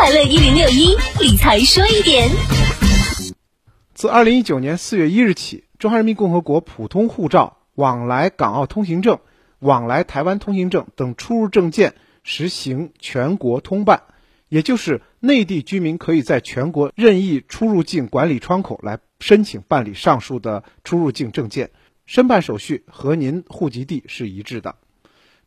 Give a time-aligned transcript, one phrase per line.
[0.00, 2.30] 快乐一零六一理财说一点。
[3.94, 9.18] 自二零一九年四月一日起，中华人民共和国普通护照、往来港澳通行证、
[9.58, 14.04] 往来台湾通行证等出入证件实行全国通办，
[14.48, 21.72] 也就是内地居民可以在全国任意出入境管理窗口来申请办理上述的出入境证件，
[22.06, 24.76] 申办手续和您户籍地是一致的。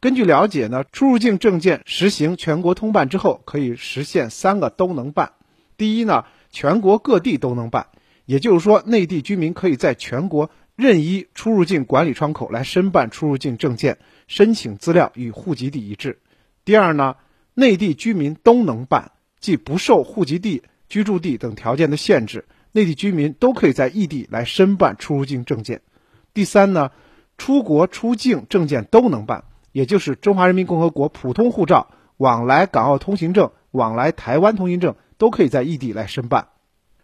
[0.02, 5.34] 根据了解呢，出入境证件实行全国通办之后，可以实现三个都能办。
[5.77, 7.85] 第一呢，全国各地都能办，
[8.26, 16.18] 也就是说，内地居民可以在全国任意出入境管理窗口来申办出入境证件，申请资料与户籍地一致。
[16.65, 17.18] 第二呢，
[17.54, 25.81] 内地居民都能办，即不受户籍地、居住地等条件的限制，内地居民都可以在异地来申办出入境证件。
[26.34, 26.90] 第三呢，
[27.38, 29.43] 出国出境证件都能办。
[29.71, 36.48] 也就是中华人民共和国普通护照、往来港澳通行证、往来台湾通行证都可以在异地来申办。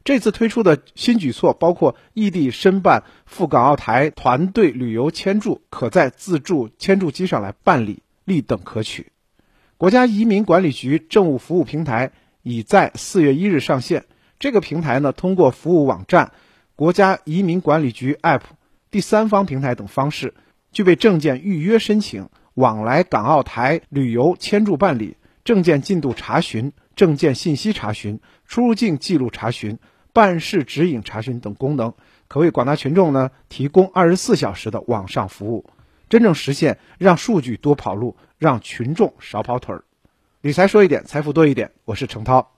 [0.03, 9.11] 这次推出的新举措包括异地申办赴港澳台团队旅游签注，可在自助签注机上来办理，立等可取。
[9.77, 12.11] 国家移民管理局政务服务平台
[12.41, 14.05] 已在四月一日上线。
[14.39, 16.31] 这个平台呢，通过服务网站、
[16.75, 18.41] 国家移民管理局 App、
[18.89, 20.35] 第三方平台等方式，
[20.71, 22.29] 具备证件预约申请。
[22.57, 29.77] 往来港澳台旅游签注办理、证件进度查询、证件信息查询、出入境记录查询、
[30.11, 31.93] 办事指引查询等功能，
[32.27, 35.69] 可为广大群众呢提供二十四小时的网上服务，
[36.09, 39.83] 真正实现让数据多跑路，让群众少跑腿儿。
[40.41, 41.73] 理财说一点，财富多一点。
[41.85, 42.49] 我是程涛。